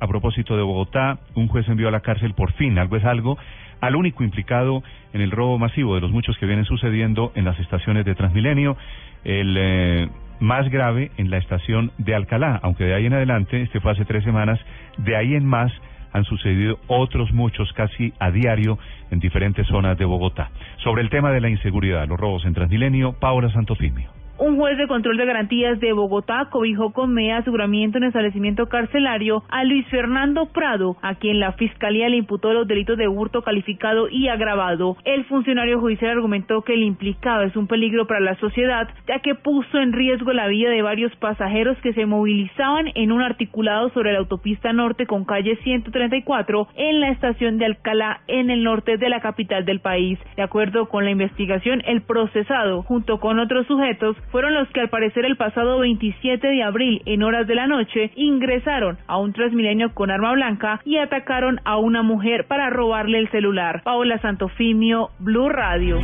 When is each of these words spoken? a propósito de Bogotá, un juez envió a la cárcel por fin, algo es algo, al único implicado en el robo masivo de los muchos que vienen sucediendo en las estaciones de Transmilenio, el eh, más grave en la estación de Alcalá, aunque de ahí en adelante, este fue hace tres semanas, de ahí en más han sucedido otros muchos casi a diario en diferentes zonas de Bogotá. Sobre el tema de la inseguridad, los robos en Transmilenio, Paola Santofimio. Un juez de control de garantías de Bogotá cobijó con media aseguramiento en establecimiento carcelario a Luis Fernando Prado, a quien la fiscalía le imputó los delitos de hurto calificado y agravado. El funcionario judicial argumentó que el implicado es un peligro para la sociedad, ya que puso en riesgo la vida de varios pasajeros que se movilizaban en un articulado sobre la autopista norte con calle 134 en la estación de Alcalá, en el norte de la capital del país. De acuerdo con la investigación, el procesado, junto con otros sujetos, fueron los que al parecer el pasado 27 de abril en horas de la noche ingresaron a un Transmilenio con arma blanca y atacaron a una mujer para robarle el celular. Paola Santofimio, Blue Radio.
a 0.00 0.06
propósito 0.06 0.56
de 0.56 0.62
Bogotá, 0.62 1.18
un 1.34 1.48
juez 1.48 1.68
envió 1.68 1.88
a 1.88 1.90
la 1.90 2.00
cárcel 2.00 2.34
por 2.34 2.52
fin, 2.52 2.78
algo 2.78 2.96
es 2.96 3.04
algo, 3.04 3.38
al 3.80 3.96
único 3.96 4.24
implicado 4.24 4.82
en 5.12 5.20
el 5.20 5.30
robo 5.30 5.58
masivo 5.58 5.94
de 5.94 6.00
los 6.00 6.10
muchos 6.10 6.36
que 6.38 6.46
vienen 6.46 6.64
sucediendo 6.64 7.32
en 7.34 7.44
las 7.44 7.58
estaciones 7.58 8.04
de 8.04 8.14
Transmilenio, 8.14 8.76
el 9.24 9.56
eh, 9.58 10.08
más 10.40 10.68
grave 10.70 11.10
en 11.18 11.30
la 11.30 11.38
estación 11.38 11.92
de 11.98 12.14
Alcalá, 12.14 12.58
aunque 12.62 12.84
de 12.84 12.94
ahí 12.94 13.06
en 13.06 13.14
adelante, 13.14 13.62
este 13.62 13.80
fue 13.80 13.92
hace 13.92 14.04
tres 14.04 14.24
semanas, 14.24 14.58
de 14.96 15.16
ahí 15.16 15.34
en 15.34 15.44
más 15.44 15.72
han 16.12 16.24
sucedido 16.24 16.78
otros 16.88 17.32
muchos 17.32 17.72
casi 17.72 18.12
a 18.18 18.30
diario 18.30 18.78
en 19.10 19.20
diferentes 19.20 19.66
zonas 19.68 19.96
de 19.96 20.04
Bogotá. 20.04 20.50
Sobre 20.82 21.02
el 21.02 21.10
tema 21.10 21.30
de 21.30 21.40
la 21.40 21.48
inseguridad, 21.48 22.08
los 22.08 22.18
robos 22.18 22.44
en 22.44 22.54
Transmilenio, 22.54 23.12
Paola 23.12 23.52
Santofimio. 23.52 24.19
Un 24.42 24.56
juez 24.56 24.78
de 24.78 24.88
control 24.88 25.18
de 25.18 25.26
garantías 25.26 25.78
de 25.80 25.92
Bogotá 25.92 26.48
cobijó 26.50 26.94
con 26.94 27.12
media 27.12 27.36
aseguramiento 27.36 27.98
en 27.98 28.04
establecimiento 28.04 28.70
carcelario 28.70 29.44
a 29.50 29.64
Luis 29.64 29.86
Fernando 29.88 30.46
Prado, 30.46 30.96
a 31.02 31.16
quien 31.16 31.40
la 31.40 31.52
fiscalía 31.52 32.08
le 32.08 32.16
imputó 32.16 32.54
los 32.54 32.66
delitos 32.66 32.96
de 32.96 33.06
hurto 33.06 33.42
calificado 33.42 34.08
y 34.08 34.28
agravado. 34.28 34.96
El 35.04 35.26
funcionario 35.26 35.78
judicial 35.78 36.12
argumentó 36.12 36.62
que 36.62 36.72
el 36.72 36.84
implicado 36.84 37.42
es 37.42 37.54
un 37.54 37.66
peligro 37.66 38.06
para 38.06 38.20
la 38.20 38.34
sociedad, 38.36 38.88
ya 39.06 39.18
que 39.18 39.34
puso 39.34 39.76
en 39.76 39.92
riesgo 39.92 40.32
la 40.32 40.46
vida 40.46 40.70
de 40.70 40.80
varios 40.80 41.14
pasajeros 41.16 41.76
que 41.82 41.92
se 41.92 42.06
movilizaban 42.06 42.86
en 42.94 43.12
un 43.12 43.20
articulado 43.20 43.90
sobre 43.90 44.14
la 44.14 44.20
autopista 44.20 44.72
norte 44.72 45.04
con 45.04 45.26
calle 45.26 45.56
134 45.56 46.68
en 46.76 47.00
la 47.00 47.10
estación 47.10 47.58
de 47.58 47.66
Alcalá, 47.66 48.22
en 48.26 48.48
el 48.48 48.64
norte 48.64 48.96
de 48.96 49.10
la 49.10 49.20
capital 49.20 49.66
del 49.66 49.80
país. 49.80 50.18
De 50.36 50.42
acuerdo 50.42 50.88
con 50.88 51.04
la 51.04 51.10
investigación, 51.10 51.82
el 51.84 52.00
procesado, 52.00 52.82
junto 52.84 53.20
con 53.20 53.38
otros 53.38 53.66
sujetos, 53.66 54.16
fueron 54.30 54.54
los 54.54 54.68
que 54.70 54.80
al 54.80 54.88
parecer 54.88 55.24
el 55.24 55.36
pasado 55.36 55.78
27 55.80 56.46
de 56.46 56.62
abril 56.62 57.02
en 57.06 57.22
horas 57.22 57.46
de 57.46 57.54
la 57.54 57.66
noche 57.66 58.12
ingresaron 58.14 58.98
a 59.06 59.18
un 59.18 59.32
Transmilenio 59.32 59.92
con 59.94 60.10
arma 60.10 60.32
blanca 60.32 60.80
y 60.84 60.96
atacaron 60.98 61.60
a 61.64 61.76
una 61.76 62.02
mujer 62.02 62.46
para 62.46 62.70
robarle 62.70 63.18
el 63.18 63.30
celular. 63.30 63.82
Paola 63.84 64.18
Santofimio, 64.18 65.10
Blue 65.18 65.48
Radio. 65.48 65.98